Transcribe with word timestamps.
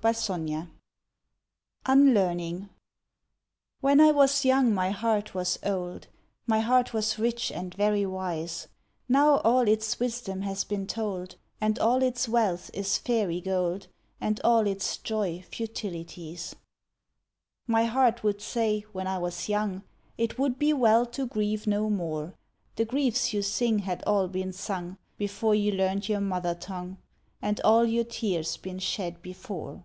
Vigils 0.00 0.30
UNLEARNING 1.88 2.68
When 3.80 4.00
I 4.00 4.12
was 4.12 4.44
young 4.44 4.72
my 4.72 4.90
heart 4.90 5.34
was 5.34 5.58
old, 5.64 6.06
My 6.46 6.60
heart 6.60 6.94
was 6.94 7.18
rich 7.18 7.50
and 7.50 7.74
very 7.74 8.06
wise: 8.06 8.68
Now 9.08 9.38
all 9.38 9.66
its 9.66 9.98
wisdom 9.98 10.42
has 10.42 10.62
been 10.62 10.86
told 10.86 11.34
And 11.60 11.80
all 11.80 12.00
its 12.00 12.28
wealth 12.28 12.70
is 12.72 12.96
fairy 12.96 13.40
gold 13.40 13.88
And 14.20 14.40
all 14.44 14.68
its 14.68 14.98
joy 14.98 15.42
futilities. 15.50 16.54
My 17.66 17.84
heart 17.86 18.22
would 18.22 18.40
say, 18.40 18.84
when 18.92 19.08
I 19.08 19.18
was 19.18 19.48
young, 19.48 19.82
"It 20.16 20.38
would 20.38 20.60
be 20.60 20.72
well 20.72 21.06
to 21.06 21.26
grieve 21.26 21.66
no 21.66 21.90
more. 21.90 22.34
The 22.76 22.84
griefs 22.84 23.32
you 23.32 23.42
sing 23.42 23.80
had 23.80 24.04
all 24.06 24.28
been 24.28 24.52
sung 24.52 24.96
Before 25.16 25.56
you 25.56 25.72
learned 25.72 26.08
your 26.08 26.20
mother 26.20 26.54
tongue, 26.54 26.98
And 27.42 27.60
all 27.62 27.84
your 27.84 28.04
tears 28.04 28.56
been 28.56 28.78
shed 28.78 29.22
before." 29.22 29.82